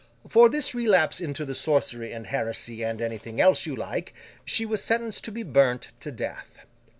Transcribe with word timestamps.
For 0.27 0.49
this 0.49 0.73
relapse 0.73 1.21
into 1.21 1.45
the 1.45 1.53
sorcery 1.53 2.11
and 2.11 2.25
heresy 2.25 2.81
and 2.81 2.99
anything 3.03 3.39
else 3.39 3.67
you 3.67 3.75
like, 3.75 4.15
she 4.43 4.65
was 4.65 4.83
sentenced 4.83 5.23
to 5.25 5.31
be 5.31 5.43
burnt 5.43 5.91
to 5.99 6.11
death. 6.11 6.65